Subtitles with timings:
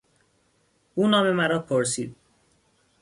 [0.95, 2.15] او نام مرا پرسید.